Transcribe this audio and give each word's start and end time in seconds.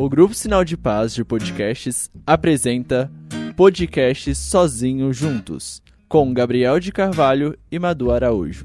O 0.00 0.08
Grupo 0.08 0.32
Sinal 0.32 0.64
de 0.64 0.76
Paz 0.76 1.12
de 1.12 1.24
Podcasts 1.24 2.08
apresenta 2.24 3.10
Podcasts 3.56 4.38
Sozinho 4.38 5.12
Juntos, 5.12 5.82
com 6.08 6.32
Gabriel 6.32 6.78
de 6.78 6.92
Carvalho 6.92 7.58
e 7.68 7.80
Madu 7.80 8.12
Araújo. 8.12 8.64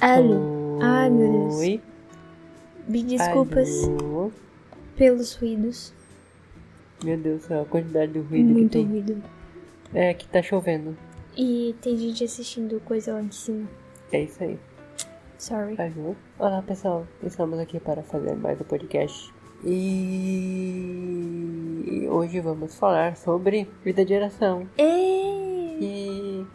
Alô. 0.00 0.78
Ai, 0.80 1.10
meu 1.10 1.30
Deus. 1.30 1.56
Oi. 1.56 1.95
Me 2.86 3.02
desculpas 3.02 3.68
Alô. 3.84 4.30
pelos 4.96 5.34
ruídos. 5.34 5.92
Meu 7.04 7.18
Deus 7.18 7.42
do 7.42 7.46
céu, 7.48 7.62
a 7.62 7.66
quantidade 7.66 8.12
de 8.12 8.20
ruído 8.20 8.46
que 8.48 8.52
Muito 8.52 8.72
tem. 8.72 8.86
ruído. 8.86 9.22
É, 9.92 10.14
que 10.14 10.26
tá 10.28 10.42
chovendo. 10.42 10.96
E 11.36 11.74
tem 11.82 11.96
gente 11.96 12.24
assistindo 12.24 12.80
coisa 12.80 13.12
lá 13.12 13.22
em 13.22 13.30
cima. 13.30 13.68
É 14.12 14.22
isso 14.22 14.42
aí. 14.42 14.58
Sorry. 15.38 15.76
Alô. 15.78 16.16
Olá, 16.38 16.62
pessoal. 16.62 17.06
Estamos 17.22 17.58
aqui 17.58 17.78
para 17.78 18.02
fazer 18.02 18.34
mais 18.36 18.58
um 18.60 18.64
podcast. 18.64 19.30
E 19.64 20.86
hoje 22.10 22.40
vamos 22.40 22.74
falar 22.76 23.16
sobre 23.16 23.68
vida 23.84 24.04
de 24.04 24.14
oração. 24.14 24.66
Ei! 24.78 25.76
E 25.80 26.46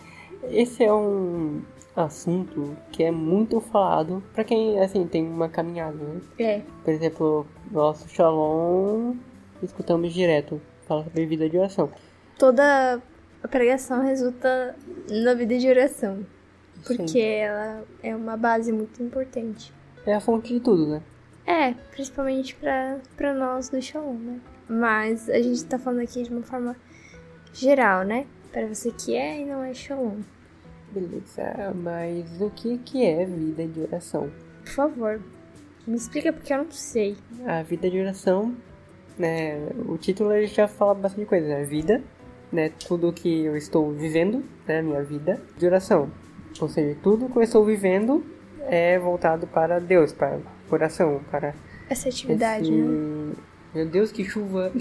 esse 0.49 0.83
é 0.83 0.91
um 0.93 1.61
assunto 1.95 2.75
que 2.91 3.03
é 3.03 3.11
muito 3.11 3.59
falado 3.59 4.23
para 4.33 4.43
quem, 4.43 4.79
assim, 4.79 5.05
tem 5.05 5.27
uma 5.27 5.49
caminhada, 5.49 5.97
né? 5.97 6.21
É. 6.39 6.61
Por 6.83 6.93
exemplo, 6.93 7.45
nosso 7.71 8.07
Shalom, 8.09 9.15
escutamos 9.61 10.13
direto 10.13 10.61
falar 10.87 11.03
sobre 11.03 11.25
vida 11.25 11.49
de 11.49 11.57
oração. 11.57 11.89
Toda 12.37 13.01
a 13.43 13.47
pregação 13.47 14.01
resulta 14.01 14.75
na 15.09 15.33
vida 15.33 15.57
de 15.57 15.67
oração. 15.67 16.25
Porque 16.85 17.07
Sim. 17.07 17.21
ela 17.21 17.83
é 18.01 18.15
uma 18.15 18.35
base 18.35 18.71
muito 18.71 19.03
importante. 19.03 19.71
É 20.05 20.15
a 20.15 20.19
fonte 20.19 20.53
de 20.53 20.59
tudo, 20.59 20.87
né? 20.87 21.01
É, 21.45 21.73
principalmente 21.91 22.55
pra 22.55 23.33
nós 23.33 23.69
do 23.69 23.81
Shalom, 23.81 24.15
né? 24.15 24.39
Mas 24.67 25.29
a 25.29 25.41
gente 25.41 25.63
tá 25.65 25.77
falando 25.77 26.01
aqui 26.01 26.23
de 26.23 26.31
uma 26.31 26.41
forma 26.41 26.75
geral, 27.53 28.03
né? 28.03 28.25
Pra 28.51 28.65
você 28.67 28.91
que 28.91 29.15
é 29.15 29.41
e 29.41 29.45
não 29.45 29.63
é 29.63 29.73
Shalom. 29.73 30.21
Beleza, 30.93 31.73
mas 31.73 32.41
o 32.41 32.49
que, 32.49 32.77
que 32.79 33.05
é 33.05 33.25
vida 33.25 33.65
de 33.65 33.81
oração? 33.81 34.29
Por 34.65 34.73
favor, 34.73 35.21
me 35.87 35.95
explica 35.95 36.33
porque 36.33 36.53
eu 36.53 36.57
não 36.57 36.71
sei. 36.71 37.15
A 37.45 37.63
vida 37.63 37.89
de 37.89 37.99
oração, 37.99 38.55
né? 39.17 39.57
O 39.87 39.97
título 39.97 40.33
ele 40.33 40.47
já 40.47 40.67
fala 40.67 40.93
bastante 40.93 41.25
coisa, 41.25 41.47
né? 41.47 41.63
Vida, 41.63 42.03
né? 42.51 42.69
Tudo 42.87 43.13
que 43.13 43.45
eu 43.45 43.55
estou 43.55 43.91
vivendo, 43.91 44.43
né? 44.67 44.81
Minha 44.81 45.03
vida 45.03 45.41
de 45.57 45.65
oração. 45.65 46.11
Ou 46.59 46.67
seja, 46.67 46.97
tudo 47.01 47.29
que 47.29 47.37
eu 47.37 47.41
estou 47.41 47.63
vivendo 47.63 48.23
é 48.61 48.99
voltado 48.99 49.47
para 49.47 49.79
Deus, 49.79 50.11
para 50.11 50.39
oração, 50.69 51.21
para 51.31 51.55
Essa 51.89 52.09
atividade, 52.09 52.71
esse... 52.71 52.81
né? 52.81 53.33
Meu 53.73 53.85
Deus, 53.85 54.11
que 54.11 54.25
chuva! 54.25 54.71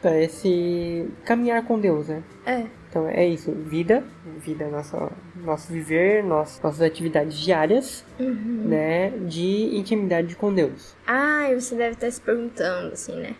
Para 0.00 0.20
esse 0.20 1.08
caminhar 1.24 1.64
com 1.64 1.78
Deus, 1.78 2.08
né? 2.08 2.22
É. 2.46 2.64
Então 2.88 3.08
é 3.08 3.26
isso, 3.26 3.50
vida, 3.52 4.04
vida 4.38 4.64
é 4.64 4.70
nosso, 4.70 4.96
nosso 5.36 5.72
viver, 5.72 6.22
nosso, 6.22 6.62
nossas 6.62 6.80
atividades 6.80 7.36
diárias, 7.38 8.04
Uhum. 8.20 8.62
né, 8.68 9.10
de 9.26 9.76
intimidade 9.76 10.36
com 10.36 10.54
Deus. 10.54 10.94
Ah, 11.06 11.50
e 11.50 11.60
você 11.60 11.74
deve 11.74 11.94
estar 11.94 12.10
se 12.10 12.20
perguntando, 12.20 12.92
assim, 12.92 13.16
né? 13.16 13.34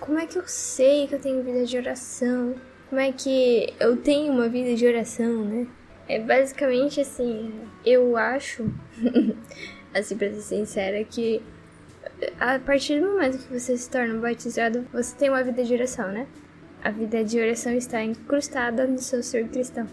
Como 0.00 0.18
é 0.18 0.26
que 0.26 0.36
eu 0.38 0.42
sei 0.46 1.06
que 1.06 1.14
eu 1.14 1.18
tenho 1.20 1.42
vida 1.42 1.64
de 1.64 1.76
oração? 1.78 2.54
Como 2.90 3.00
é 3.00 3.10
que 3.10 3.72
eu 3.80 3.96
tenho 3.96 4.32
uma 4.32 4.48
vida 4.48 4.74
de 4.74 4.86
oração, 4.86 5.44
né? 5.44 5.66
É 6.08 6.18
basicamente 6.20 7.00
assim, 7.00 7.54
eu 7.86 8.16
acho, 8.18 8.70
assim, 9.94 10.16
pra 10.16 10.28
ser 10.30 10.40
sincera, 10.42 11.02
que 11.04 11.42
a 12.38 12.58
partir 12.58 13.00
do 13.00 13.08
momento 13.08 13.38
que 13.38 13.58
você 13.58 13.76
se 13.76 13.88
torna 13.88 14.14
batizado, 14.20 14.86
você 14.92 15.16
tem 15.16 15.28
uma 15.28 15.42
vida 15.42 15.64
de 15.64 15.74
oração, 15.74 16.08
né? 16.08 16.26
A 16.82 16.90
vida 16.90 17.24
de 17.24 17.38
oração 17.38 17.72
está 17.72 18.02
incrustada 18.02 18.86
no 18.86 18.98
seu 18.98 19.22
ser 19.22 19.48
cristão. 19.48 19.86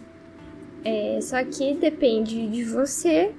É, 0.84 1.19
só 1.22 1.44
que 1.44 1.73
depende 1.75 2.47
de 2.47 2.63
você 2.63 3.34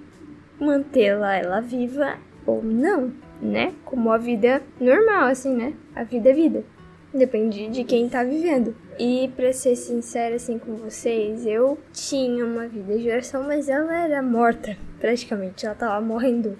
mantê-la 0.59 1.37
ela 1.37 1.61
viva 1.61 2.19
ou 2.47 2.63
não, 2.63 3.13
né? 3.41 3.73
Como 3.85 4.11
a 4.13 4.19
vida 4.19 4.63
normal, 4.81 5.25
assim, 5.25 5.55
né? 5.55 5.75
A 5.95 6.05
vida 6.05 6.31
é 6.31 6.33
vida. 6.33 6.65
Depende 7.13 7.69
de 7.69 7.83
quem 7.83 8.09
tá 8.09 8.23
vivendo. 8.23 8.75
E 8.99 9.33
pra 9.35 9.53
ser 9.53 9.75
sincera 9.75 10.37
assim 10.37 10.59
com 10.59 10.77
vocês, 10.77 11.45
eu 11.45 11.79
tinha 11.93 12.45
uma 12.45 12.69
vida 12.69 12.97
de 12.97 13.09
oração, 13.09 13.43
mas 13.43 13.69
ela 13.69 14.05
era 14.05 14.23
morta, 14.23 14.77
praticamente. 15.01 15.67
Ela 15.67 15.75
tava 15.75 16.01
morrendo 16.01 16.57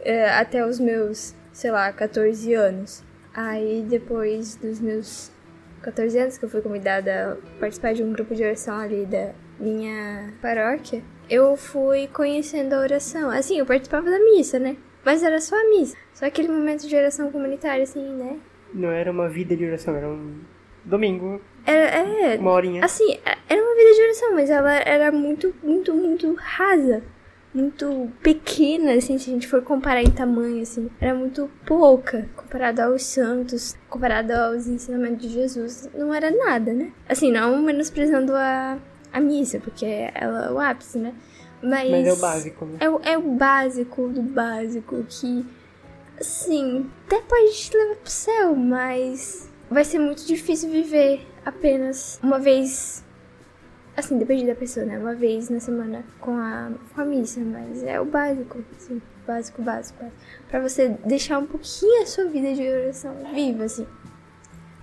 é, 0.00 0.28
até 0.30 0.64
os 0.64 0.78
meus, 0.78 1.34
sei 1.58 1.72
lá, 1.72 1.92
14 1.92 2.54
anos. 2.54 3.02
Aí 3.34 3.84
depois 3.88 4.54
dos 4.54 4.78
meus 4.80 5.32
14 5.82 6.16
anos 6.16 6.38
que 6.38 6.44
eu 6.44 6.48
fui 6.48 6.62
convidada 6.62 7.32
a 7.32 7.58
participar 7.58 7.94
de 7.94 8.04
um 8.04 8.12
grupo 8.12 8.32
de 8.32 8.44
oração 8.44 8.78
ali 8.78 9.04
da 9.04 9.32
minha 9.58 10.32
paróquia, 10.40 11.02
eu 11.28 11.56
fui 11.56 12.06
conhecendo 12.06 12.74
a 12.74 12.78
oração. 12.78 13.28
Assim, 13.28 13.58
eu 13.58 13.66
participava 13.66 14.08
da 14.08 14.20
missa, 14.20 14.60
né? 14.60 14.76
Mas 15.04 15.24
era 15.24 15.40
só 15.40 15.56
a 15.56 15.68
missa. 15.68 15.96
Só 16.14 16.26
aquele 16.26 16.46
momento 16.46 16.86
de 16.86 16.94
oração 16.94 17.28
comunitária, 17.32 17.82
assim, 17.82 18.08
né? 18.08 18.38
Não 18.72 18.90
era 18.92 19.10
uma 19.10 19.28
vida 19.28 19.56
de 19.56 19.64
oração, 19.64 19.96
era 19.96 20.08
um 20.08 20.40
domingo, 20.84 21.40
Era, 21.66 21.98
é, 21.98 22.38
uma 22.38 22.52
horinha. 22.52 22.84
assim, 22.84 23.18
era 23.48 23.60
uma 23.60 23.74
vida 23.74 23.94
de 23.94 24.02
oração, 24.02 24.32
mas 24.32 24.48
ela 24.48 24.76
era 24.76 25.10
muito, 25.10 25.52
muito, 25.60 25.92
muito 25.92 26.34
rasa. 26.34 27.02
Muito 27.52 28.10
pequena, 28.22 28.92
assim, 28.92 29.18
se 29.18 29.30
a 29.30 29.32
gente 29.32 29.48
for 29.48 29.62
comparar 29.62 30.02
em 30.02 30.10
tamanho, 30.10 30.62
assim. 30.62 30.90
Era 31.00 31.14
muito 31.14 31.50
pouca 31.64 32.28
comparada 32.36 32.84
aos 32.84 33.02
santos, 33.02 33.76
comparada 33.88 34.46
aos 34.46 34.66
ensinamentos 34.66 35.26
de 35.26 35.32
Jesus. 35.32 35.88
Não 35.94 36.12
era 36.12 36.30
nada, 36.30 36.72
né? 36.72 36.92
Assim, 37.08 37.32
não 37.32 37.60
menosprezando 37.62 38.34
a, 38.34 38.78
a 39.12 39.20
missa, 39.20 39.58
porque 39.58 39.86
ela 40.14 40.46
é 40.46 40.50
o 40.50 40.60
ápice, 40.60 40.98
né? 40.98 41.14
Mas, 41.62 41.90
Mas 41.90 42.06
é 42.06 42.12
o 42.12 42.16
básico, 42.16 42.64
né? 42.64 42.76
É 42.80 42.90
o, 42.90 43.00
é 43.02 43.18
o 43.18 43.22
básico 43.22 44.08
do 44.08 44.22
básico 44.22 45.04
que, 45.08 45.44
assim, 46.20 46.88
até 47.06 47.20
pode 47.22 47.52
te 47.52 47.76
levar 47.76 47.96
pro 47.96 48.10
céu, 48.10 48.54
mas 48.54 49.50
vai 49.70 49.84
ser 49.84 49.98
muito 49.98 50.24
difícil 50.26 50.70
viver 50.70 51.26
apenas 51.44 52.20
uma 52.22 52.38
vez. 52.38 53.04
Assim, 53.98 54.16
depende 54.16 54.46
da 54.46 54.54
pessoa, 54.54 54.86
né? 54.86 54.96
Uma 54.98 55.14
vez 55.14 55.50
na 55.50 55.58
semana 55.58 56.04
com 56.20 56.30
a, 56.36 56.70
com 56.94 57.00
a 57.00 57.04
missa, 57.04 57.40
mas 57.40 57.82
é 57.82 58.00
o 58.00 58.04
básico, 58.04 58.58
assim, 58.76 59.02
básico, 59.26 59.60
básico, 59.60 59.98
básico. 60.00 60.16
Pra 60.48 60.60
você 60.60 60.90
deixar 61.04 61.38
um 61.40 61.46
pouquinho 61.46 62.02
a 62.02 62.06
sua 62.06 62.26
vida 62.26 62.54
de 62.54 62.62
oração 62.62 63.12
viva, 63.34 63.64
assim. 63.64 63.84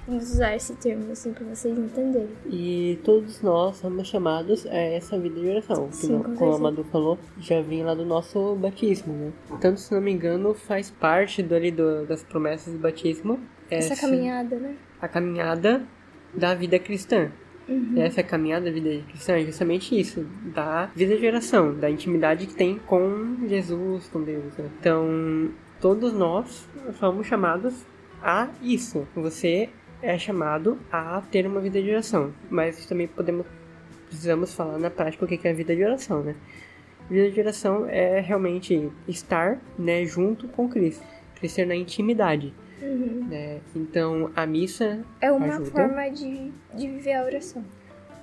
Vamos 0.08 0.30
usar 0.31 0.53
esse 0.56 0.76
termo, 0.76 1.12
assim, 1.14 1.31
pra 1.34 1.46
vocês 1.46 1.76
entenderem. 1.80 2.30
E 2.48 3.00
todos 3.03 3.42
nós 3.42 3.78
somos 3.78 4.06
chamados 4.08 4.66
a 4.68 4.76
essa 4.76 5.18
vida 5.18 5.40
de 5.40 5.47
oração. 5.47 5.88
Sim, 5.92 6.12
não- 6.12 6.24
com 6.24 6.36
como 6.36 6.53
a. 6.56 6.59
Madu 6.59 6.84
falou, 6.84 7.18
já 7.40 7.62
vem 7.62 7.84
lá 7.84 7.96
do 7.96 8.06
nosso 8.06 8.53
batismo, 8.56 9.14
né? 9.14 9.32
Tanto, 9.62 9.80
se 9.80 9.92
não 9.94 10.02
me 10.02 10.12
engano, 10.12 10.53
faz 10.53 10.92
parte 10.92 11.42
do, 11.42 11.56
ali, 11.56 11.72
do- 11.72 12.06
das 12.06 12.22
promessas 12.22 12.74
do 12.74 12.80
batismo. 12.80 13.40
Essa 13.72 13.96
caminhada, 13.96 14.58
né? 14.58 14.76
A 15.02 15.08
caminhada 15.08 15.82
da 16.36 16.53
vida 16.53 16.78
cristã. 16.78 17.32
Uhum. 17.68 17.94
Essa 17.98 18.22
caminhada 18.22 18.66
da 18.66 18.72
vida 18.72 19.03
cristã 19.08 19.34
é 19.34 19.46
justamente 19.46 20.00
isso, 20.00 20.26
da 20.53 20.86
vida 20.96 21.18
de 21.18 21.26
oração, 21.26 21.74
da 21.74 21.90
intimidade 21.90 22.46
que 22.46 22.53
tem 22.53 22.78
com 22.78 23.48
Jesus, 23.48 24.08
com 24.08 24.22
Deus. 24.22 24.56
né? 24.58 24.70
Então, 24.79 25.50
todos 25.82 26.14
nós 26.14 26.70
somos 27.00 27.26
chamados 27.26 27.85
a 28.22 28.50
isso. 28.62 29.08
Você 29.16 29.70
é 30.02 30.17
chamado 30.17 30.78
a 30.91 31.22
ter 31.32 31.47
uma 31.47 31.59
vida 31.59 31.82
de 31.82 31.90
oração, 31.90 32.32
mas 32.50 32.85
também 32.85 33.08
podemos 33.08 33.46
precisamos 34.06 34.53
falar 34.53 34.78
na 34.78 34.90
prática 34.90 35.26
o 35.26 35.28
que 35.28 35.38
que 35.38 35.47
é 35.47 35.52
a 35.52 35.53
vida 35.53 35.76
de 35.76 35.84
oração, 35.84 36.23
né? 36.23 36.35
Vida 37.09 37.29
de 37.29 37.40
oração 37.40 37.88
é 37.88 38.20
realmente 38.20 38.90
estar, 39.08 39.59
né, 39.78 40.06
junto 40.06 40.47
com 40.47 40.70
Cristo, 40.70 41.06
crescer 41.35 41.66
na 41.66 41.76
intimidade. 41.76 42.53
Uhum. 42.81 43.27
né? 43.29 43.59
Então, 43.75 44.29
a 44.35 44.45
missa 44.45 44.99
É 45.22 45.31
uma 45.31 45.55
ajuda. 45.55 45.72
forma 45.72 46.09
de, 46.09 46.51
de 46.73 46.87
viver 46.87 47.13
a 47.13 47.23
oração. 47.23 47.63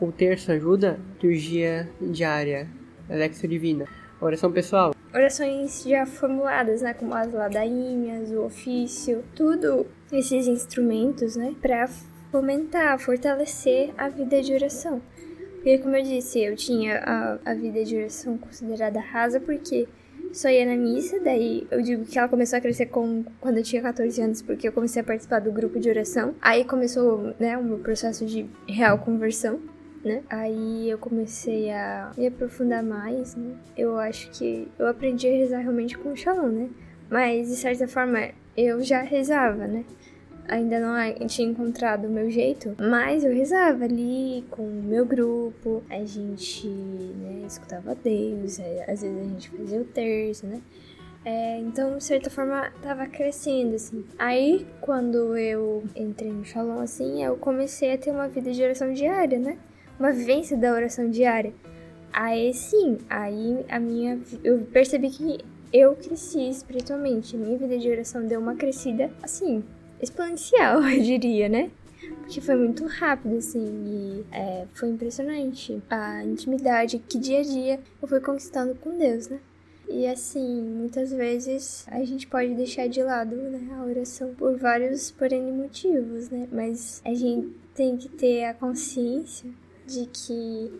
O 0.00 0.10
terço 0.12 0.50
ajuda, 0.52 0.98
liturgia 1.14 1.88
diária, 2.00 2.68
Alexia 3.08 3.48
Divina, 3.48 3.86
oração 4.20 4.50
pessoal. 4.50 4.94
Orações 5.14 5.84
já 5.84 6.04
formuladas, 6.06 6.82
né? 6.82 6.92
Como 6.94 7.14
as 7.14 7.32
ladainhas, 7.32 8.30
o 8.32 8.42
ofício, 8.44 9.22
tudo 9.34 9.86
esses 10.10 10.46
instrumentos, 10.48 11.36
né? 11.36 11.54
Pra 11.60 11.86
fomentar, 12.30 12.98
fortalecer 12.98 13.90
a 13.96 14.08
vida 14.08 14.40
de 14.42 14.52
oração. 14.54 15.00
Porque, 15.56 15.78
como 15.78 15.94
eu 15.94 16.02
disse, 16.02 16.40
eu 16.40 16.56
tinha 16.56 16.98
a, 17.04 17.38
a 17.44 17.54
vida 17.54 17.84
de 17.84 17.96
oração 17.96 18.36
considerada 18.38 18.98
rasa 19.00 19.38
porque 19.38 19.86
só 20.32 20.48
ia 20.48 20.64
na 20.66 20.76
missa, 20.76 21.20
daí 21.20 21.66
eu 21.70 21.82
digo 21.82 22.04
que 22.04 22.18
ela 22.18 22.28
começou 22.28 22.58
a 22.58 22.60
crescer 22.60 22.86
com, 22.86 23.24
quando 23.40 23.58
eu 23.58 23.62
tinha 23.62 23.82
14 23.82 24.20
anos, 24.20 24.42
porque 24.42 24.66
eu 24.66 24.72
comecei 24.72 25.02
a 25.02 25.04
participar 25.04 25.40
do 25.40 25.52
grupo 25.52 25.78
de 25.78 25.88
oração. 25.88 26.34
Aí 26.40 26.64
começou, 26.64 27.34
né, 27.38 27.56
o 27.56 27.62
meu 27.62 27.78
processo 27.78 28.24
de 28.24 28.46
real 28.66 28.98
conversão. 28.98 29.60
Né? 30.04 30.20
Aí 30.28 30.90
eu 30.90 30.98
comecei 30.98 31.70
a 31.70 32.10
me 32.18 32.26
aprofundar 32.26 32.82
mais, 32.82 33.36
né? 33.36 33.54
Eu 33.76 33.96
acho 33.98 34.30
que 34.32 34.66
eu 34.76 34.88
aprendi 34.88 35.28
a 35.28 35.30
rezar 35.30 35.60
realmente 35.60 35.96
com 35.96 36.10
o 36.10 36.16
Shalom, 36.16 36.48
né? 36.48 36.68
Mas, 37.08 37.48
de 37.48 37.54
certa 37.54 37.86
forma, 37.86 38.30
eu 38.56 38.82
já 38.82 39.00
rezava, 39.02 39.64
né? 39.68 39.84
Ainda 40.48 40.80
não 40.80 41.26
tinha 41.26 41.48
encontrado 41.48 42.06
o 42.06 42.10
meu 42.10 42.30
jeito, 42.30 42.74
mas 42.80 43.24
eu 43.24 43.32
rezava 43.32 43.84
ali 43.84 44.44
com 44.50 44.62
o 44.62 44.82
meu 44.82 45.04
grupo, 45.06 45.82
a 45.88 46.04
gente 46.04 46.68
né, 46.68 47.44
escutava 47.46 47.94
Deus, 47.94 48.58
às 48.88 49.02
vezes 49.02 49.18
a 49.18 49.24
gente 49.24 49.50
fazia 49.50 49.80
o 49.80 49.84
terço, 49.84 50.46
né? 50.46 50.60
É, 51.24 51.60
então, 51.60 51.98
de 51.98 52.04
certa 52.04 52.28
forma, 52.28 52.72
tava 52.82 53.06
crescendo, 53.06 53.76
assim. 53.76 54.04
Aí, 54.18 54.66
quando 54.80 55.36
eu 55.36 55.84
entrei 55.94 56.32
no 56.32 56.44
Shalom, 56.44 56.80
assim, 56.80 57.22
eu 57.24 57.36
comecei 57.36 57.92
a 57.92 57.98
ter 57.98 58.10
uma 58.10 58.26
vida 58.26 58.50
de 58.50 58.60
oração 58.60 58.92
diária, 58.92 59.38
né? 59.38 59.56
Uma 60.00 60.10
vivência 60.10 60.56
da 60.56 60.72
oração 60.72 61.08
diária. 61.08 61.54
Aí, 62.12 62.52
sim, 62.52 62.98
aí 63.08 63.64
a 63.68 63.78
minha... 63.78 64.18
Eu 64.42 64.66
percebi 64.72 65.10
que 65.10 65.38
eu 65.72 65.94
cresci 65.94 66.50
espiritualmente. 66.50 67.36
Minha 67.36 67.56
vida 67.56 67.78
de 67.78 67.88
oração 67.88 68.26
deu 68.26 68.40
uma 68.40 68.56
crescida, 68.56 69.08
assim, 69.22 69.62
exponencial, 70.02 70.82
eu 70.90 71.02
diria, 71.02 71.48
né? 71.48 71.70
Porque 72.18 72.40
foi 72.40 72.56
muito 72.56 72.84
rápido, 72.86 73.36
assim, 73.36 73.60
e 73.60 74.24
é, 74.32 74.66
foi 74.74 74.88
impressionante 74.88 75.80
a 75.88 76.24
intimidade 76.24 76.98
que 76.98 77.18
dia 77.18 77.40
a 77.40 77.42
dia 77.42 77.80
eu 78.00 78.08
fui 78.08 78.20
conquistando 78.20 78.74
com 78.74 78.96
Deus, 78.98 79.28
né? 79.28 79.38
E 79.88 80.06
assim, 80.06 80.62
muitas 80.62 81.12
vezes 81.12 81.84
a 81.88 82.02
gente 82.04 82.26
pode 82.26 82.54
deixar 82.54 82.88
de 82.88 83.02
lado 83.02 83.36
né, 83.36 83.74
a 83.74 83.84
oração 83.84 84.34
por 84.34 84.56
vários, 84.56 85.10
porém, 85.10 85.42
motivos, 85.52 86.30
né? 86.30 86.48
Mas 86.50 87.02
a 87.04 87.12
gente 87.12 87.48
tem 87.74 87.96
que 87.96 88.08
ter 88.08 88.44
a 88.44 88.54
consciência 88.54 89.50
de 89.86 90.06
que 90.06 90.72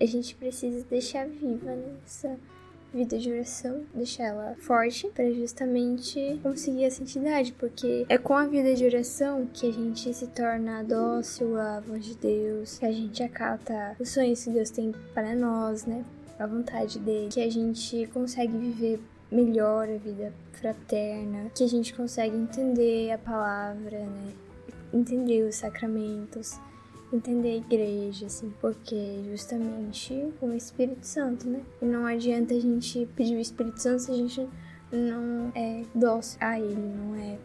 a 0.00 0.06
gente 0.06 0.34
precisa 0.34 0.84
deixar 0.90 1.28
viva 1.28 1.70
né, 1.70 1.94
essa 2.04 2.38
vida 2.92 3.18
de 3.18 3.30
oração, 3.30 3.82
deixar 3.94 4.24
ela 4.24 4.56
forte 4.60 5.08
para 5.08 5.30
justamente 5.32 6.38
conseguir 6.42 6.86
a 6.86 6.90
santidade, 6.90 7.52
porque 7.52 8.06
é 8.08 8.16
com 8.16 8.34
a 8.34 8.46
vida 8.46 8.74
de 8.74 8.84
oração 8.84 9.46
que 9.52 9.68
a 9.68 9.72
gente 9.72 10.12
se 10.14 10.26
torna 10.28 10.82
dócil 10.82 11.58
à 11.58 11.80
voz 11.80 12.04
de 12.04 12.16
Deus, 12.16 12.78
que 12.78 12.86
a 12.86 12.92
gente 12.92 13.22
acata 13.22 13.96
os 13.98 14.10
sonhos 14.10 14.42
que 14.42 14.50
Deus 14.50 14.70
tem 14.70 14.92
para 15.12 15.34
nós, 15.34 15.84
né? 15.84 16.04
A 16.38 16.46
vontade 16.46 16.98
dele, 16.98 17.28
que 17.30 17.40
a 17.40 17.50
gente 17.50 18.06
consegue 18.12 18.56
viver 18.56 19.00
melhor 19.30 19.88
a 19.88 19.96
vida 19.96 20.32
fraterna, 20.52 21.50
que 21.54 21.64
a 21.64 21.68
gente 21.68 21.92
consegue 21.92 22.36
entender 22.36 23.10
a 23.12 23.18
palavra, 23.18 23.98
né? 23.98 24.32
Entender 24.92 25.42
os 25.42 25.56
sacramentos 25.56 26.58
entender 27.12 27.50
a 27.52 27.56
igreja, 27.56 28.26
assim, 28.26 28.52
porque 28.60 29.22
justamente 29.30 30.32
com 30.38 30.48
o 30.48 30.54
Espírito 30.54 31.06
Santo, 31.06 31.48
né? 31.48 31.62
E 31.80 31.84
não 31.84 32.06
adianta 32.06 32.54
a 32.54 32.60
gente 32.60 33.06
pedir 33.16 33.36
o 33.36 33.40
Espírito 33.40 33.80
Santo 33.80 34.02
se 34.02 34.10
a 34.10 34.14
gente 34.14 34.48
não 34.92 35.52
é 35.54 35.82
dócil 35.94 36.38
a 36.40 36.58
ele, 36.58 36.74
não 36.74 37.14
é. 37.14 37.38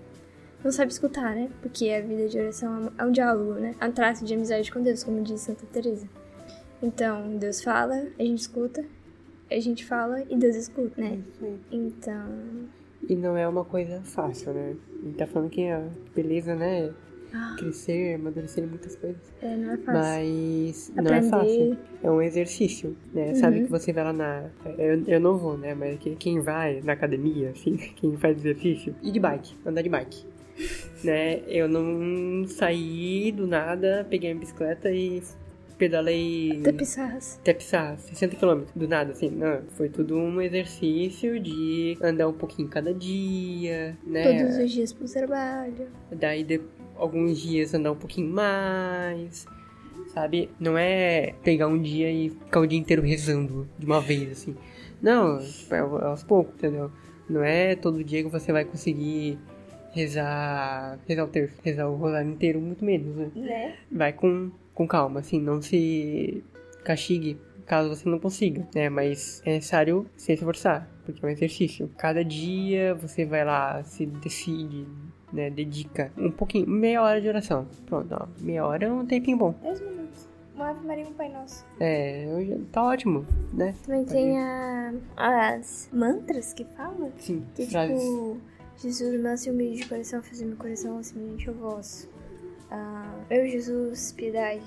Não 0.64 0.72
sabe 0.72 0.92
escutar, 0.92 1.36
né? 1.36 1.50
Porque 1.62 1.90
a 1.90 2.02
vida 2.02 2.30
de 2.30 2.40
oração 2.40 2.92
é 2.98 3.06
um 3.06 3.12
diálogo, 3.12 3.54
né? 3.60 3.76
É 3.80 3.86
um 3.86 3.92
traço 3.92 4.24
de 4.24 4.34
amizade 4.34 4.72
com 4.72 4.82
Deus, 4.82 5.04
como 5.04 5.22
diz 5.22 5.42
Santa 5.42 5.66
Teresa. 5.66 6.08
Então, 6.82 7.38
Deus 7.38 7.62
fala, 7.62 8.08
a 8.18 8.24
gente 8.24 8.40
escuta, 8.40 8.86
a 9.52 9.60
gente 9.60 9.86
fala 9.86 10.22
e 10.30 10.38
Deus 10.38 10.56
escuta, 10.56 11.02
né? 11.02 11.20
Então. 11.72 12.70
E 13.08 13.16
não 13.16 13.36
é 13.36 13.46
uma 13.48 13.66
coisa 13.66 14.02
fácil, 14.02 14.54
né? 14.54 14.76
A 15.02 15.06
gente 15.06 15.18
tá 15.18 15.28
falando 15.28 15.50
que 15.50 15.68
a 15.68 15.86
beleza, 16.16 16.56
né? 16.56 16.94
Ah. 17.34 17.56
crescer, 17.58 18.16
amadurecer 18.16 18.68
muitas 18.68 18.96
coisas. 18.96 19.34
É, 19.42 19.56
não 19.56 19.74
é 19.74 19.78
fácil. 19.78 19.94
Mas 19.94 20.92
Aprender. 20.92 21.10
não 21.10 21.18
é 21.18 21.22
fácil. 21.24 21.78
É 22.04 22.12
um 22.12 22.22
exercício, 22.22 22.96
né? 23.12 23.30
Uhum. 23.30 23.36
Sabe 23.36 23.64
que 23.64 23.72
você 23.72 23.92
vai 23.92 24.04
lá 24.04 24.14
na. 24.14 24.50
Eu, 24.78 25.04
eu 25.08 25.20
não 25.20 25.38
vou, 25.38 25.58
né? 25.58 25.74
Mas 25.74 25.98
quem 26.20 26.40
vai 26.40 26.82
na 26.84 26.94
academia, 26.94 27.50
assim, 27.50 27.76
quem 27.98 28.16
faz 28.18 28.38
exercício, 28.38 28.96
e 29.02 29.12
de 29.12 29.20
bike, 29.20 29.56
andar 29.66 29.82
de 29.82 29.90
bike. 29.90 30.26
né? 31.04 31.42
Eu 31.48 31.68
não 31.68 32.48
saí 32.48 33.32
do 33.32 33.48
nada, 33.48 34.06
peguei 34.08 34.32
a 34.32 34.36
bicicleta 34.36 34.92
e 34.92 35.24
pedalei. 35.78 36.60
Até 36.62 36.72
Pissarras. 36.72 37.40
Até 37.42 37.54
Pissarras, 37.54 38.02
60 38.02 38.36
km, 38.36 38.64
do 38.76 38.88
nada, 38.88 39.12
assim. 39.12 39.30
Não, 39.30 39.62
foi 39.70 39.90
tudo 39.90 40.16
um 40.16 40.40
exercício 40.40 41.40
de 41.40 41.98
andar 42.02 42.28
um 42.28 42.34
pouquinho 42.34 42.70
cada 42.70 42.94
dia, 42.94 43.98
né? 44.06 44.24
Todos 44.24 44.58
os 44.58 44.72
dias 44.72 44.94
pro 44.94 45.12
trabalho. 45.12 45.88
Daí, 46.12 46.44
alguns 46.98 47.40
dias 47.40 47.74
andar 47.74 47.92
um 47.92 47.96
pouquinho 47.96 48.30
mais, 48.32 49.46
sabe? 50.14 50.50
Não 50.60 50.78
é 50.78 51.34
pegar 51.44 51.68
um 51.68 51.82
dia 51.82 52.12
e 52.12 52.30
ficar 52.30 52.60
o 52.60 52.68
dia 52.68 52.80
inteiro 52.80 53.02
rezando 53.02 53.68
de 53.78 53.86
uma 53.86 54.02
vez, 54.02 54.32
assim. 54.32 54.56
Não, 55.02 55.40
é 55.72 55.80
aos 55.80 56.24
poucos, 56.24 56.56
entendeu? 56.56 56.92
Não 57.30 57.44
é 57.44 57.76
todo 57.76 58.04
dia 58.04 58.24
que 58.24 58.30
você 58.30 58.52
vai 58.52 58.66
conseguir 58.66 59.38
rezar, 59.92 61.00
rezar 61.08 61.24
o 61.24 61.28
terço, 61.28 61.56
rezar 61.64 61.88
o 61.88 61.96
rosário 61.96 62.30
inteiro, 62.30 62.60
muito 62.60 62.84
menos, 62.84 63.16
né? 63.16 63.32
né? 63.36 63.76
Vai 63.92 64.14
com, 64.14 64.52
com 64.74 64.88
calma, 64.88 65.20
assim, 65.20 65.40
não 65.40 65.62
se 65.62 66.44
castigue 66.84 67.38
caso 67.66 67.90
você 67.90 68.08
não 68.08 68.20
consiga, 68.20 68.68
né? 68.76 68.90
Mas 68.90 69.42
é 69.46 69.54
necessário 69.54 70.06
se 70.16 70.34
esforçar, 70.34 70.88
porque 71.06 71.26
é 71.26 71.28
um 71.28 71.32
exercício. 71.32 71.90
Cada 71.98 72.24
dia 72.24 72.94
você 72.96 73.26
vai 73.26 73.44
lá, 73.44 73.84
se 73.84 74.06
decide, 74.06 74.86
né, 75.34 75.50
dedica 75.50 76.12
um 76.18 76.32
pouquinho, 76.32 76.70
meia 76.70 77.02
hora 77.02 77.20
de 77.20 77.28
oração. 77.28 77.68
Pronto, 77.88 78.14
ó, 78.14 78.28
meia 78.40 78.66
hora 78.66 78.86
é 78.86 78.92
um 78.92 79.06
tempinho 79.06 79.38
bom. 79.38 79.56
10 79.64 79.82
minutos. 79.82 80.30
Uma 80.56 80.70
Ave 80.70 80.86
Maria 80.86 81.04
e 81.04 81.08
um 81.08 81.14
Pai 81.14 81.30
Nosso. 81.30 81.66
É, 81.80 82.58
tá 82.72 82.84
ótimo, 82.84 83.26
né? 83.52 83.74
Também 83.84 84.06
tem 84.06 84.40
a, 84.40 84.94
as 85.18 85.90
mantras 85.92 86.54
que 86.54 86.64
falam. 86.64 87.12
Sim, 87.18 87.44
que, 87.56 87.66
frases. 87.66 88.00
tipo, 88.00 88.38
Jesus, 88.78 89.20
manso 89.22 89.50
e 89.50 89.52
humilde 89.52 89.78
de 89.78 89.90
coração, 89.90 90.22
fazer 90.22 90.46
meu 90.46 90.58
coração 90.58 91.02
semelhante 91.02 91.50
ao 91.50 91.56
vosso. 91.56 92.08
Ah, 92.70 93.16
eu, 93.32 93.48
Jesus, 93.48 94.12
piedade 94.12 94.64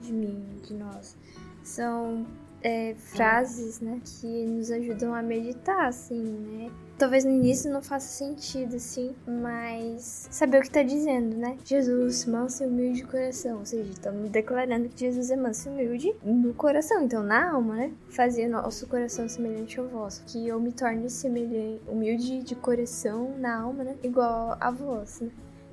de 0.00 0.12
mim, 0.12 0.44
de 0.66 0.74
nós. 0.74 1.16
São 1.62 2.26
é, 2.62 2.94
frases, 2.96 3.80
né, 3.80 4.00
que 4.04 4.46
nos 4.46 4.70
ajudam 4.70 5.14
a 5.14 5.22
meditar, 5.22 5.86
assim, 5.86 6.22
né? 6.22 6.70
Talvez 6.98 7.24
no 7.24 7.30
início 7.30 7.72
não 7.72 7.80
faça 7.80 8.08
sentido, 8.08 8.76
assim, 8.76 9.14
mas 9.26 10.28
saber 10.30 10.58
o 10.58 10.60
que 10.60 10.70
tá 10.70 10.82
dizendo, 10.82 11.34
né? 11.34 11.56
Jesus, 11.64 12.26
manso 12.26 12.62
e 12.62 12.66
humilde 12.66 13.00
de 13.00 13.06
coração. 13.06 13.60
Ou 13.60 13.64
seja, 13.64 13.90
estamos 13.90 14.28
declarando 14.28 14.86
que 14.90 15.06
Jesus 15.06 15.30
é 15.30 15.36
manso 15.36 15.70
e 15.70 15.72
humilde 15.72 16.14
no 16.22 16.52
coração, 16.52 17.02
então 17.02 17.22
na 17.22 17.52
alma, 17.52 17.74
né? 17.74 17.92
Fazer 18.10 18.48
nosso 18.48 18.86
coração 18.86 19.26
semelhante 19.30 19.80
ao 19.80 19.88
vosso. 19.88 20.22
Que 20.26 20.46
eu 20.46 20.60
me 20.60 20.72
torne 20.72 21.08
semelhante, 21.08 21.80
humilde 21.88 22.42
de 22.42 22.54
coração 22.54 23.34
na 23.38 23.62
alma, 23.62 23.82
né? 23.82 23.96
Igual 24.02 24.58
a 24.60 24.70
vós, 24.70 25.22
né? 25.22 25.30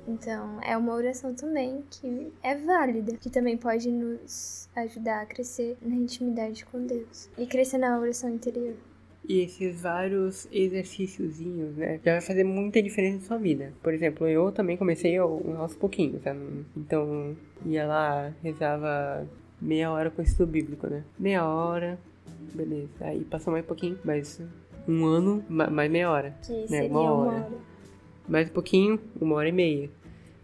Então, 0.08 0.58
é 0.62 0.74
uma 0.74 0.94
oração 0.94 1.34
também 1.34 1.84
que 1.90 2.32
é 2.42 2.56
válida, 2.56 3.14
que 3.18 3.28
também 3.28 3.58
pode 3.58 3.90
nos 3.90 4.66
ajudar 4.74 5.20
a 5.20 5.26
crescer 5.26 5.76
na 5.82 5.94
intimidade 5.94 6.64
com 6.64 6.86
Deus 6.86 7.28
e 7.36 7.46
crescer 7.46 7.76
na 7.76 7.98
oração 8.00 8.30
interior. 8.30 8.74
E 9.28 9.42
esses 9.42 9.82
vários 9.82 10.48
exercíciozinhos, 10.50 11.76
né, 11.76 12.00
já 12.02 12.12
vai 12.12 12.20
fazer 12.22 12.44
muita 12.44 12.82
diferença 12.82 13.18
na 13.18 13.26
sua 13.26 13.36
vida. 13.36 13.74
Por 13.82 13.92
exemplo, 13.92 14.26
eu 14.26 14.50
também 14.50 14.78
comecei 14.78 15.18
aos 15.18 15.76
pouquinhos, 15.76 16.22
tá? 16.22 16.34
Então, 16.74 17.36
ia 17.66 17.86
lá, 17.86 18.32
rezava 18.42 19.28
meia 19.60 19.92
hora 19.92 20.10
com 20.10 20.22
estudo 20.22 20.50
bíblico, 20.50 20.86
né? 20.86 21.04
Meia 21.18 21.46
hora, 21.46 21.98
beleza. 22.54 22.88
Aí 23.02 23.24
passou 23.24 23.52
mais 23.52 23.62
um 23.62 23.68
pouquinho, 23.68 23.98
mas 24.02 24.40
um 24.88 25.04
ano, 25.04 25.44
mais 25.50 25.90
meia 25.90 26.10
hora. 26.10 26.34
Que 26.42 26.64
né? 26.70 26.88
uma 26.88 27.00
hora. 27.00 27.30
uma 27.30 27.44
hora. 27.44 27.68
Mais 28.26 28.48
um 28.48 28.52
pouquinho, 28.52 29.00
uma 29.20 29.36
hora 29.36 29.48
e 29.48 29.52
meia 29.52 29.90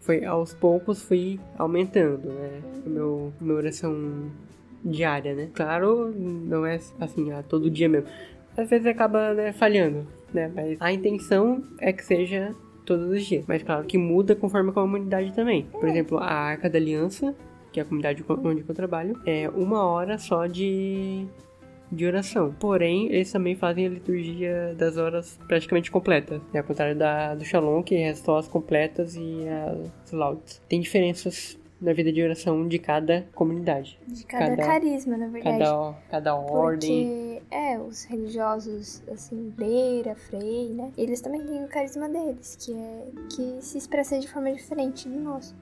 foi 0.05 0.23
aos 0.23 0.53
poucos 0.53 1.01
fui 1.01 1.39
aumentando, 1.57 2.29
né? 2.29 2.61
O 2.85 2.89
meu, 2.89 3.33
minha 3.41 3.55
oração 3.55 4.31
diária, 4.83 5.33
né? 5.33 5.49
Claro, 5.53 6.13
não 6.15 6.65
é 6.65 6.79
assim, 6.99 7.31
a 7.31 7.41
todo 7.41 7.69
dia 7.69 7.89
mesmo. 7.89 8.07
Às 8.55 8.69
vezes 8.69 8.85
acaba 8.85 9.33
né, 9.33 9.51
falhando, 9.51 10.07
né? 10.33 10.49
Mas 10.53 10.77
a 10.79 10.91
intenção 10.91 11.63
é 11.79 11.91
que 11.91 12.05
seja 12.05 12.55
todos 12.85 13.09
os 13.09 13.25
dias. 13.25 13.43
Mas 13.47 13.63
claro 13.63 13.83
que 13.85 13.97
muda 13.97 14.35
conforme 14.35 14.69
a 14.69 14.73
comunidade 14.73 15.33
também. 15.33 15.65
Por 15.71 15.89
exemplo, 15.89 16.19
a 16.19 16.31
Arca 16.31 16.69
da 16.69 16.77
Aliança, 16.77 17.35
que 17.71 17.79
é 17.79 17.83
a 17.83 17.85
comunidade 17.85 18.23
onde 18.27 18.63
eu 18.65 18.75
trabalho, 18.75 19.19
é 19.25 19.49
uma 19.49 19.83
hora 19.83 20.19
só 20.19 20.45
de 20.45 21.25
de 21.91 22.05
oração. 22.05 22.53
Porém, 22.59 23.07
eles 23.11 23.31
também 23.31 23.55
fazem 23.55 23.85
a 23.85 23.89
liturgia 23.89 24.75
das 24.77 24.97
horas 24.97 25.39
praticamente 25.47 25.91
completas, 25.91 26.41
né? 26.53 26.59
ao 26.59 26.65
contrário 26.65 26.95
da, 26.95 27.35
do 27.35 27.43
Shalom, 27.45 27.81
que 27.83 27.95
é 27.95 28.13
só 28.15 28.37
as 28.37 28.47
completas 28.47 29.15
e 29.15 29.39
as 30.03 30.11
laudes. 30.11 30.61
Tem 30.67 30.79
diferenças 30.81 31.57
na 31.81 31.91
vida 31.93 32.11
de 32.11 32.23
oração 32.23 32.67
de 32.67 32.79
cada 32.79 33.27
comunidade. 33.35 33.99
De 34.07 34.25
cada, 34.25 34.55
Cada- 34.55 34.63
carisma, 34.65 35.17
na 35.17 35.27
verdade. 35.27 35.59
Cada, 35.59 35.93
cada 36.09 36.35
ordem. 36.35 37.39
Porque, 37.41 37.55
é, 37.55 37.77
os 37.77 38.05
religiosos, 38.05 39.03
assim, 39.11 39.53
Beira, 39.55 40.15
Frei, 40.15 40.69
né? 40.69 40.91
Eles 40.97 41.19
também 41.21 41.41
têm 41.45 41.63
o 41.63 41.67
carisma 41.67 42.07
deles, 42.09 42.57
que 42.59 42.73
é 42.73 43.05
que 43.29 43.57
se 43.61 43.77
expressa 43.77 44.17
de 44.17 44.27
forma 44.27 44.51
diferente 44.53 45.07
do 45.07 45.19
nosso. 45.19 45.53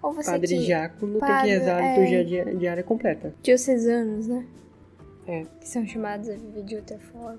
Ou 0.00 0.12
você 0.12 0.30
Padre 0.30 0.46
que... 0.56 0.64
diácono 0.64 1.18
padre, 1.18 1.34
tem 1.34 1.42
que 1.42 1.58
rezar 1.58 1.76
a 1.78 1.84
é. 1.84 1.90
liturgia 1.94 2.24
di- 2.44 2.56
diária 2.58 2.82
completa. 2.82 3.34
diocesanos, 3.42 4.26
né? 4.28 4.46
É. 5.28 5.44
Que 5.60 5.68
são 5.68 5.86
chamados 5.86 6.28
a 6.28 6.34
viver 6.34 6.64
de 6.64 6.76
outra 6.76 6.98
forma. 6.98 7.38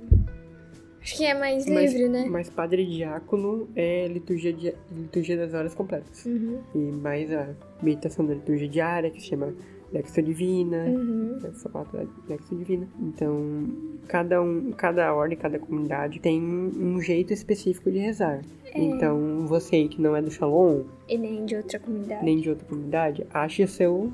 Acho 1.01 1.17
que 1.17 1.25
é 1.25 1.33
mais 1.33 1.65
Mas- 1.65 1.91
livre, 1.93 2.09
né? 2.09 2.27
Mas 2.29 2.49
padre 2.49 2.85
diácono 2.85 3.67
é 3.75 4.07
liturgia, 4.07 4.53
di- 4.53 4.75
liturgia 4.91 5.37
das 5.37 5.53
horas 5.53 5.73
completas. 5.73 6.25
Uhum. 6.25 6.59
E 6.75 6.77
mais 6.77 7.31
a 7.31 7.49
meditação 7.81 8.25
da 8.25 8.33
liturgia 8.33 8.67
diária, 8.67 9.09
que 9.09 9.21
se 9.21 9.27
chama 9.27 9.53
Lexo 9.93 10.21
Divina. 10.21 10.85
Uhum. 10.85 11.39
É 11.43 11.51
só 11.53 11.69
falar 11.69 11.85
da 11.85 12.05
Lexo 12.27 12.53
Divina. 12.55 12.85
Então, 12.99 13.65
cada, 14.07 14.41
um, 14.41 14.71
cada 14.73 15.13
ordem, 15.13 15.37
cada 15.37 15.57
comunidade 15.57 16.19
tem 16.19 16.39
um 16.43 16.99
jeito 17.01 17.31
específico 17.33 17.89
de 17.89 17.97
rezar. 17.99 18.41
É. 18.65 18.79
Então, 18.79 19.47
você 19.47 19.87
que 19.87 19.99
não 20.01 20.15
é 20.15 20.21
do 20.21 20.29
Shalom, 20.29 20.83
E 21.07 21.17
nem 21.17 21.45
de 21.45 21.55
outra 21.55 21.79
comunidade. 21.79 22.23
nem 22.25 22.39
de 22.39 22.49
outra 22.49 22.67
comunidade, 22.67 23.25
ache 23.33 23.65
seu 23.65 24.11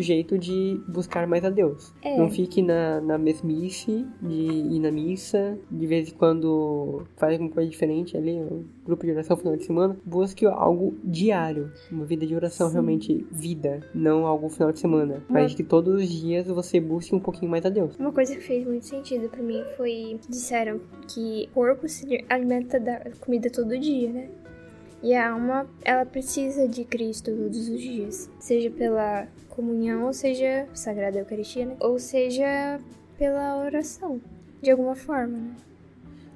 jeito 0.00 0.38
de 0.38 0.80
buscar 0.88 1.26
mais 1.26 1.44
a 1.44 1.50
Deus. 1.50 1.92
É. 2.02 2.16
Não 2.16 2.30
fique 2.30 2.62
na, 2.62 3.00
na 3.00 3.18
mesmice 3.18 4.06
de 4.22 4.34
ir 4.34 4.80
na 4.80 4.90
missa, 4.90 5.58
de 5.70 5.86
vez 5.86 6.08
em 6.08 6.14
quando 6.14 7.02
faz 7.16 7.32
alguma 7.34 7.50
coisa 7.50 7.68
diferente 7.70 8.16
ali, 8.16 8.32
um 8.32 8.64
grupo 8.84 9.04
de 9.04 9.12
oração 9.12 9.36
final 9.36 9.56
de 9.56 9.64
semana. 9.64 9.96
Busque 10.04 10.46
algo 10.46 10.94
diário, 11.04 11.70
uma 11.90 12.04
vida 12.04 12.26
de 12.26 12.34
oração 12.34 12.68
Sim. 12.68 12.72
realmente 12.74 13.26
vida, 13.30 13.80
não 13.94 14.26
algo 14.26 14.48
final 14.48 14.72
de 14.72 14.78
semana. 14.78 15.22
Uma- 15.28 15.40
Mas 15.40 15.54
que 15.54 15.62
todos 15.62 15.94
os 16.02 16.08
dias 16.08 16.46
você 16.46 16.80
busque 16.80 17.14
um 17.14 17.20
pouquinho 17.20 17.50
mais 17.50 17.64
a 17.64 17.68
Deus. 17.68 17.96
Uma 17.98 18.12
coisa 18.12 18.34
que 18.34 18.42
fez 18.42 18.64
muito 18.66 18.84
sentido 18.86 19.28
pra 19.28 19.42
mim 19.42 19.62
foi 19.76 20.18
disseram 20.28 20.80
que 21.08 21.48
o 21.50 21.54
corpo 21.54 21.88
se 21.88 22.24
alimenta 22.28 22.78
da 22.80 23.10
comida 23.20 23.50
todo 23.50 23.78
dia, 23.78 24.10
né? 24.10 24.28
E 25.02 25.14
a 25.14 25.32
alma, 25.32 25.66
ela 25.82 26.04
precisa 26.04 26.68
de 26.68 26.84
Cristo 26.84 27.34
todos 27.34 27.68
os 27.68 27.80
dias, 27.80 28.30
seja 28.38 28.70
pela 28.70 29.26
comunhão, 29.48 30.04
ou 30.04 30.12
seja, 30.12 30.68
sagrada 30.74 31.18
Eucaristia, 31.18 31.66
né? 31.66 31.76
Ou 31.80 31.98
seja, 31.98 32.78
pela 33.18 33.58
oração, 33.58 34.20
de 34.60 34.70
alguma 34.70 34.94
forma, 34.94 35.38
né? 35.38 35.56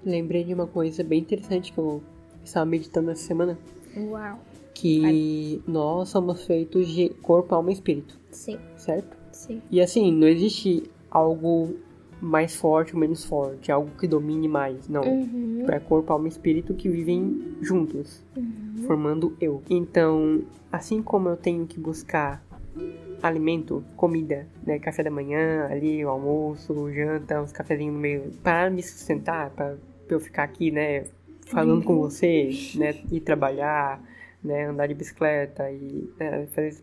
Lembrei 0.04 0.44
de 0.44 0.54
uma 0.54 0.66
coisa 0.66 1.02
bem 1.04 1.20
interessante 1.20 1.72
que 1.72 1.78
eu 1.78 2.02
estava 2.42 2.66
meditando 2.66 3.10
essa 3.10 3.22
semana, 3.22 3.58
Uau. 3.96 4.38
que 4.74 5.62
nós 5.66 6.08
somos 6.08 6.44
feitos 6.44 6.88
de 6.88 7.10
corpo, 7.22 7.54
alma 7.54 7.70
e 7.70 7.74
espírito, 7.74 8.18
Sim, 8.30 8.58
certo? 8.76 9.16
sim. 9.32 9.60
E 9.70 9.80
assim, 9.80 10.10
não 10.12 10.28
existe 10.28 10.84
algo 11.10 11.74
mais 12.20 12.56
forte 12.56 12.94
ou 12.94 13.00
menos 13.00 13.24
forte, 13.24 13.70
algo 13.70 13.90
que 13.98 14.06
domine 14.06 14.48
mais. 14.48 14.88
Não. 14.88 15.02
Uhum. 15.02 15.66
É 15.68 15.78
corpo, 15.78 16.12
alma 16.12 16.26
e 16.26 16.30
espírito 16.30 16.74
que 16.74 16.88
vivem 16.88 17.56
juntos, 17.60 18.22
formando 18.86 19.36
eu. 19.40 19.62
Então, 19.68 20.42
assim 20.70 21.02
como 21.02 21.28
eu 21.28 21.36
tenho 21.36 21.66
que 21.66 21.78
buscar 21.78 22.44
alimento, 23.22 23.84
comida, 23.96 24.46
né, 24.66 24.78
café 24.78 25.02
da 25.02 25.10
manhã, 25.10 25.66
ali 25.70 26.04
o 26.04 26.08
almoço, 26.08 26.72
o 26.72 26.92
janta, 26.92 27.40
uns 27.40 27.52
cafezinhos 27.52 27.94
no 27.94 28.00
meio, 28.00 28.32
para 28.42 28.68
me 28.68 28.82
sustentar, 28.82 29.50
para 29.50 29.76
eu 30.08 30.20
ficar 30.20 30.42
aqui, 30.42 30.70
né, 30.70 31.04
falando 31.46 31.84
com 31.84 31.96
vocês, 31.98 32.74
né, 32.74 32.94
ir 33.10 33.20
trabalhar, 33.20 34.02
né, 34.42 34.66
andar 34.66 34.86
de 34.86 34.94
bicicleta 34.94 35.70
e 35.70 36.10
né, 36.18 36.46
fazer 36.48 36.82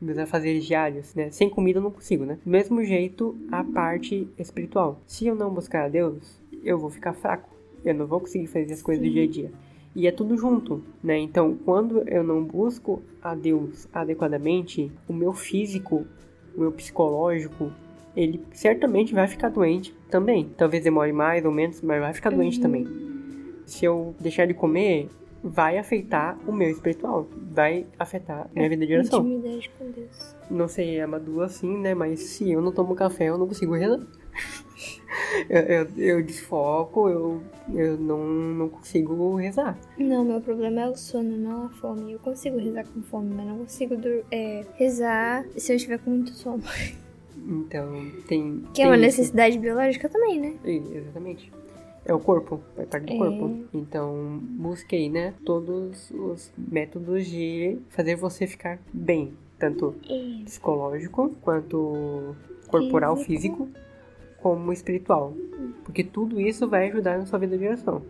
meus 0.00 0.18
afazeres 0.18 0.64
diários, 0.64 1.14
né? 1.14 1.30
Sem 1.30 1.48
comida 1.48 1.78
eu 1.78 1.82
não 1.82 1.90
consigo, 1.92 2.24
né? 2.24 2.36
Do 2.44 2.50
mesmo 2.50 2.82
jeito, 2.82 3.36
a 3.52 3.62
parte 3.62 4.28
espiritual. 4.36 5.00
Se 5.06 5.28
eu 5.28 5.34
não 5.36 5.54
buscar 5.54 5.84
a 5.84 5.88
Deus, 5.88 6.40
eu 6.64 6.76
vou 6.76 6.90
ficar 6.90 7.12
fraco. 7.12 7.48
Eu 7.84 7.94
não 7.94 8.06
vou 8.06 8.18
conseguir 8.18 8.48
fazer 8.48 8.72
as 8.72 8.82
coisas 8.82 9.04
do 9.04 9.10
dia 9.10 9.24
a 9.24 9.28
dia. 9.28 9.52
E 9.94 10.06
é 10.06 10.12
tudo 10.12 10.36
junto, 10.36 10.82
né? 11.02 11.18
Então, 11.18 11.56
quando 11.64 12.08
eu 12.08 12.22
não 12.22 12.42
busco 12.42 13.02
a 13.20 13.34
Deus 13.34 13.86
adequadamente, 13.92 14.90
o 15.06 15.12
meu 15.12 15.32
físico, 15.32 16.06
o 16.56 16.60
meu 16.60 16.72
psicológico, 16.72 17.70
ele 18.16 18.42
certamente 18.52 19.14
vai 19.14 19.28
ficar 19.28 19.50
doente 19.50 19.94
também. 20.10 20.50
Talvez 20.56 20.82
demore 20.84 21.12
mais 21.12 21.44
ou 21.44 21.52
menos, 21.52 21.82
mas 21.82 22.00
vai 22.00 22.12
ficar 22.14 22.30
doente 22.30 22.60
também. 22.60 22.86
Se 23.66 23.84
eu 23.84 24.14
deixar 24.18 24.46
de 24.46 24.54
comer, 24.54 25.08
vai 25.42 25.76
afetar 25.76 26.38
o 26.46 26.52
meu 26.52 26.70
espiritual, 26.70 27.28
vai 27.52 27.86
afetar 27.98 28.48
minha 28.54 28.68
vida 28.68 28.86
de 28.86 28.94
oração. 28.94 29.20
Intimidade 29.20 29.70
com 29.78 29.90
Deus. 29.90 30.36
Não 30.50 30.68
sei 30.68 31.00
a 31.00 31.06
Madu 31.06 31.40
assim, 31.40 31.78
né? 31.78 31.94
Mas 31.94 32.20
se 32.20 32.50
eu 32.50 32.62
não 32.62 32.72
tomo 32.72 32.94
café, 32.94 33.28
eu 33.28 33.38
não 33.38 33.46
consigo 33.46 33.74
rezar. 33.74 34.00
Eu, 35.48 35.60
eu, 35.60 35.88
eu 35.96 36.22
desfoco, 36.22 37.08
eu, 37.08 37.42
eu 37.74 37.96
não, 37.98 38.24
não 38.26 38.68
consigo 38.68 39.34
rezar. 39.36 39.78
Não, 39.98 40.24
meu 40.24 40.40
problema 40.40 40.82
é 40.82 40.88
o 40.88 40.96
sono, 40.96 41.36
não 41.36 41.66
a 41.66 41.68
fome. 41.68 42.12
Eu 42.12 42.18
consigo 42.18 42.58
rezar 42.58 42.84
com 42.86 43.02
fome, 43.02 43.34
mas 43.34 43.46
não 43.46 43.58
consigo 43.58 43.94
é, 44.30 44.64
rezar 44.76 45.44
se 45.56 45.72
eu 45.72 45.76
estiver 45.76 45.98
com 45.98 46.10
muito 46.10 46.32
sono. 46.32 46.62
Então, 47.36 47.92
tem. 48.28 48.62
Que 48.72 48.82
é 48.82 48.84
tem 48.84 48.86
uma 48.86 48.94
isso. 48.96 49.04
necessidade 49.04 49.58
biológica 49.58 50.08
também, 50.08 50.40
né? 50.40 50.54
Exatamente. 50.64 51.52
É 52.04 52.12
o 52.12 52.18
corpo, 52.18 52.60
vai 52.76 52.84
parte 52.86 53.06
do 53.06 53.12
É. 53.12 53.16
corpo. 53.18 53.64
Então, 53.72 54.38
busque 54.42 54.96
aí, 54.96 55.08
né? 55.08 55.34
Todos 55.44 56.10
os 56.10 56.52
métodos 56.56 57.26
de 57.26 57.78
fazer 57.90 58.16
você 58.16 58.46
ficar 58.46 58.78
bem. 58.92 59.32
Tanto 59.58 59.94
É. 60.10 60.44
psicológico, 60.44 61.30
quanto 61.42 62.34
corporal, 62.66 63.16
Físico. 63.16 63.66
físico, 63.66 63.68
como 64.42 64.72
espiritual. 64.72 65.34
Porque 65.84 66.02
tudo 66.02 66.40
isso 66.40 66.68
vai 66.68 66.88
ajudar 66.88 67.18
na 67.18 67.26
sua 67.26 67.38
vida 67.38 67.56
de 67.56 67.66
oração. 67.66 68.02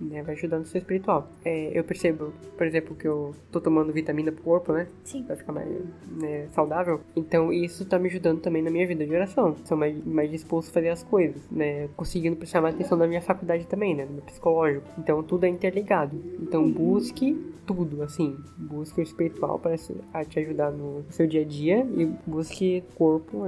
Uhum. 0.00 0.08
Né? 0.08 0.22
Vai 0.22 0.34
ajudar 0.34 0.58
no 0.58 0.66
seu 0.66 0.78
espiritual. 0.78 1.28
É, 1.44 1.70
eu 1.78 1.84
percebo, 1.84 2.32
por 2.56 2.66
exemplo, 2.66 2.94
que 2.94 3.06
eu 3.06 3.34
tô 3.50 3.60
tomando 3.60 3.92
vitamina 3.92 4.32
pro 4.32 4.42
corpo, 4.42 4.72
né? 4.72 4.88
Sim. 5.04 5.22
Pra 5.22 5.36
ficar 5.36 5.52
mais 5.52 5.68
né, 6.10 6.48
saudável. 6.52 7.00
Então 7.14 7.52
isso 7.52 7.84
tá 7.84 7.98
me 7.98 8.08
ajudando 8.08 8.40
também 8.40 8.62
na 8.62 8.70
minha 8.70 8.86
vida 8.86 9.06
de 9.06 9.14
oração. 9.14 9.56
Sou 9.64 9.76
mais, 9.76 9.96
mais 10.04 10.30
disposto 10.30 10.70
a 10.70 10.72
fazer 10.72 10.88
as 10.88 11.02
coisas, 11.02 11.42
né? 11.50 11.88
Conseguindo 11.96 12.36
prestar 12.36 12.60
mais 12.60 12.74
atenção 12.74 12.98
na 12.98 13.06
minha 13.06 13.22
faculdade 13.22 13.66
também, 13.66 13.94
né? 13.94 14.04
No 14.04 14.12
meu 14.12 14.22
psicológico. 14.22 14.86
Então 14.98 15.22
tudo 15.22 15.44
é 15.44 15.48
interligado. 15.48 16.16
Então 16.40 16.70
busque 16.70 17.34
tudo, 17.66 18.02
assim. 18.02 18.36
Busque 18.56 19.00
o 19.00 19.02
espiritual 19.02 19.58
para 19.58 19.76
te 19.76 20.38
ajudar 20.38 20.70
no 20.70 21.04
seu 21.10 21.26
dia 21.26 21.42
a 21.42 21.44
dia 21.44 21.86
e 21.96 22.06
busque 22.26 22.84
corpo, 22.94 23.44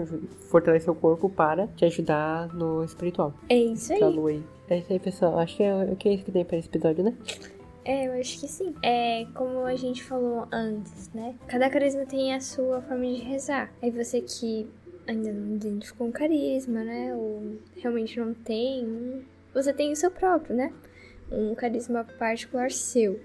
fortalecer 0.50 0.90
o 0.90 0.94
corpo 0.94 1.28
para 1.28 1.68
te 1.68 1.84
ajudar 1.84 2.52
no 2.52 2.82
espiritual. 2.84 3.32
É 3.48 3.56
isso 3.56 3.92
aí. 3.92 4.02
Aí. 4.02 4.57
É 4.70 4.78
isso 4.78 4.92
aí, 4.92 4.98
pessoal. 4.98 5.38
Acho 5.38 5.56
que 5.56 5.62
é, 5.62 5.94
que 5.98 6.08
é 6.08 6.12
isso 6.14 6.24
que 6.24 6.32
tem 6.32 6.44
para 6.44 6.58
esse 6.58 6.68
episódio, 6.68 7.04
né? 7.04 7.14
É, 7.84 8.06
eu 8.06 8.20
acho 8.20 8.38
que 8.38 8.46
sim. 8.46 8.74
É 8.82 9.26
como 9.34 9.64
a 9.64 9.74
gente 9.74 10.04
falou 10.04 10.46
antes, 10.52 11.10
né? 11.14 11.34
Cada 11.46 11.70
carisma 11.70 12.04
tem 12.04 12.34
a 12.34 12.40
sua 12.40 12.82
forma 12.82 13.06
de 13.06 13.22
rezar. 13.22 13.72
Aí 13.82 13.90
você 13.90 14.20
que 14.20 14.68
ainda 15.06 15.32
não 15.32 15.56
identificou 15.56 16.06
um 16.06 16.12
carisma, 16.12 16.84
né? 16.84 17.14
Ou 17.14 17.56
realmente 17.76 18.20
não 18.20 18.34
tem, 18.34 19.24
você 19.54 19.72
tem 19.72 19.90
o 19.90 19.96
seu 19.96 20.10
próprio, 20.10 20.54
né? 20.54 20.70
Um 21.32 21.54
carisma 21.54 22.04
particular 22.18 22.70
seu. 22.70 23.18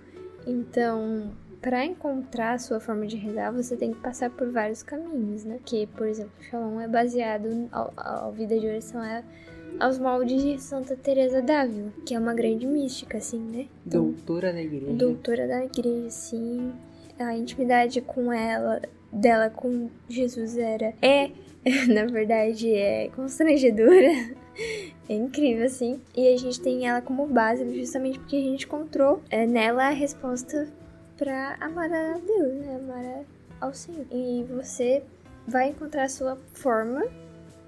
Então, 0.48 1.34
para 1.62 1.86
encontrar 1.86 2.54
a 2.54 2.60
sua 2.60 2.80
forma 2.80 3.06
de 3.06 3.18
rezar, 3.18 3.52
você 3.52 3.76
tem 3.76 3.94
que 3.94 4.00
passar 4.00 4.30
por 4.30 4.50
vários 4.50 4.82
caminhos, 4.82 5.44
né? 5.44 5.60
Que, 5.66 5.88
por 5.88 6.08
exemplo, 6.08 6.32
o 6.40 6.44
Shalom 6.44 6.80
é 6.80 6.88
baseado, 6.88 7.70
a 7.72 8.30
vida 8.32 8.58
de 8.58 8.66
oração 8.66 9.04
é 9.04 9.24
aos 9.84 10.00
moldes 10.00 10.42
de 10.42 10.62
Santa 10.62 10.96
Teresa 10.96 11.42
d'Ávila, 11.42 11.92
que 12.06 12.16
é 12.16 12.20
uma 12.20 12.34
grande 12.34 12.66
mística, 12.66 13.18
assim, 13.18 13.40
né? 13.40 13.68
Então, 13.86 14.06
Doutora 14.06 14.54
da 14.54 14.62
igreja. 14.62 14.94
doutora 14.94 15.48
da 15.48 15.66
igreja, 15.66 16.08
assim, 16.08 16.72
a 17.20 17.36
intimidade 17.36 18.00
com 18.00 18.32
ela, 18.32 18.82
dela 19.12 19.50
com 19.50 19.90
Jesus 20.08 20.58
era, 20.58 20.94
é, 21.02 21.32
na 21.94 22.06
verdade, 22.06 22.74
é 22.74 23.10
constrangedora. 23.16 24.12
É 25.10 25.16
incrível, 25.16 25.66
assim. 25.66 26.00
E 26.16 26.32
a 26.32 26.38
gente 26.38 26.62
tem 26.62 26.88
ela 26.88 27.02
como 27.02 27.26
base 27.26 27.68
justamente 27.76 28.20
porque 28.20 28.36
a 28.36 28.42
gente 28.42 28.66
encontrou 28.66 29.20
é, 29.32 29.48
nela 29.48 29.88
a 29.88 29.90
resposta 29.90 30.68
pra 31.18 31.58
amar 31.60 31.92
a 31.92 32.20
Deus, 32.20 32.54
né? 32.54 32.76
Amar 32.76 33.26
ao 33.60 33.74
Senhor. 33.74 34.06
E 34.12 34.46
você 34.48 35.04
vai 35.48 35.70
encontrar 35.70 36.04
a 36.04 36.10
sua 36.10 36.38
forma 36.54 37.04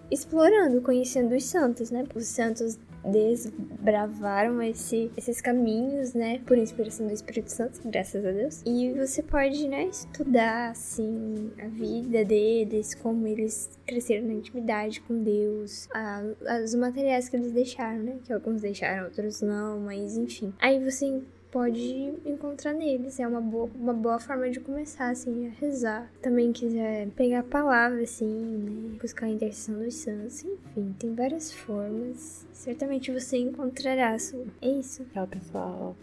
explorando, 0.09 0.81
conhecendo 0.81 1.35
os 1.35 1.43
santos, 1.43 1.91
né? 1.91 2.03
Os 2.15 2.27
santos 2.27 2.77
desbravaram 3.05 4.61
esse, 4.61 5.11
esses 5.15 5.39
caminhos, 5.39 6.13
né? 6.13 6.39
Por 6.45 6.57
inspiração 6.57 7.07
do 7.07 7.13
Espírito 7.13 7.51
Santo, 7.51 7.79
graças 7.85 8.25
a 8.25 8.31
Deus. 8.31 8.61
E 8.65 8.91
você 8.93 9.21
pode, 9.21 9.67
né, 9.67 9.85
estudar, 9.85 10.71
assim, 10.71 11.51
a 11.59 11.67
vida 11.67 12.25
deles, 12.25 12.95
como 12.95 13.27
eles 13.27 13.69
cresceram 13.85 14.27
na 14.27 14.33
intimidade 14.33 15.01
com 15.01 15.21
Deus, 15.21 15.87
a, 15.93 16.23
os 16.63 16.73
materiais 16.73 17.29
que 17.29 17.35
eles 17.35 17.51
deixaram, 17.51 17.99
né? 17.99 18.17
Que 18.23 18.33
alguns 18.33 18.61
deixaram, 18.61 19.05
outros 19.05 19.41
não, 19.41 19.79
mas 19.79 20.17
enfim. 20.17 20.53
Aí 20.59 20.83
você 20.83 21.21
pode 21.55 22.13
encontrar 22.25 22.73
neles. 22.73 23.17
É 23.17 23.25
uma 23.25 23.39
boa, 23.39 23.69
uma 23.73 23.93
boa 23.93 24.19
forma 24.19 24.49
de 24.49 24.59
começar, 24.59 25.09
assim, 25.09 25.47
a 25.47 25.51
rezar. 25.51 26.11
Também 26.21 26.51
quiser 26.51 27.07
pegar 27.11 27.39
a 27.39 27.43
palavra, 27.43 28.01
assim, 28.01 28.25
né? 28.25 28.97
Buscar 29.01 29.27
a 29.27 29.29
intercessão 29.29 29.81
dos 29.81 29.93
santos. 29.93 30.43
Enfim, 30.43 30.93
tem 30.99 31.15
várias 31.15 31.53
formas. 31.53 32.45
Certamente 32.51 33.09
você 33.09 33.37
encontrará 33.37 34.09
a 34.09 34.19
sua. 34.19 34.43
É 34.61 34.67
isso. 34.67 35.05
Tchau, 35.13 35.25
pessoal. 35.27 35.95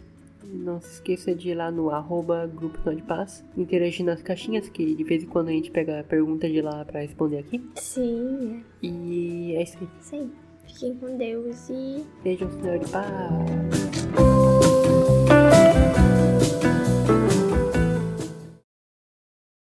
Não 0.43 0.81
se 0.81 0.93
esqueça 0.93 1.35
de 1.35 1.51
ir 1.51 1.53
lá 1.53 1.69
no 1.69 1.91
arroba 1.91 2.47
Grupo 2.47 2.79
Não 2.83 2.95
de 2.95 3.03
Paz, 3.03 3.45
interagir 3.55 4.03
nas 4.03 4.23
caixinhas, 4.23 4.67
que 4.69 4.95
de 4.95 5.03
vez 5.03 5.23
em 5.23 5.27
quando 5.27 5.49
a 5.49 5.51
gente 5.51 5.69
pega 5.69 5.99
a 5.99 6.03
pergunta 6.03 6.49
de 6.49 6.61
lá 6.61 6.83
pra 6.83 7.01
responder 7.01 7.37
aqui. 7.37 7.63
Sim, 7.75 8.63
é. 8.81 8.85
E 8.87 9.55
é 9.55 9.61
isso 9.61 9.77
aí. 9.79 10.19
Aí. 10.19 10.31
Fiquem 10.65 10.95
com 10.95 11.15
Deus 11.15 11.69
e 11.69 12.03
Beijão, 12.23 12.49
Senhor 12.59 12.79
de 12.79 12.89
Paz. 12.89 14.32